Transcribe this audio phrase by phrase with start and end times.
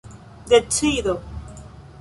[0.55, 1.15] decido